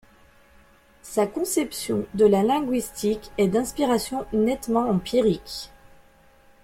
[1.03, 5.69] Sa conception de la linguistique est d'inspiration nettement empirique.